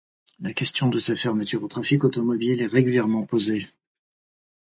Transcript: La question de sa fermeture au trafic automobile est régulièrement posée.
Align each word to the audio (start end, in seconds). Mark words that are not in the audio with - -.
La 0.39 0.51
question 0.53 0.89
de 0.89 0.97
sa 0.97 1.15
fermeture 1.15 1.61
au 1.63 1.67
trafic 1.67 2.03
automobile 2.03 2.63
est 2.63 2.65
régulièrement 2.65 3.23
posée. 3.23 3.67